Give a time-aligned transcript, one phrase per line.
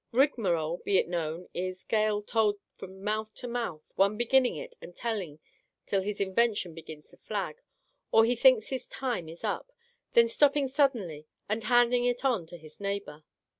[0.11, 1.89] Rigmarole, be it known, is r.
[1.91, 5.37] tale told" from mouth to mouth," one beginning it and telling
[5.85, 7.61] till his invention begins to flag
[8.11, 9.71] or he thinks his time is up,
[10.13, 13.23] then stopping suddenly and hand ing it on to his next neighbour.